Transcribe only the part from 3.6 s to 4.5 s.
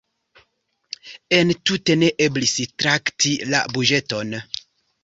buĝeton.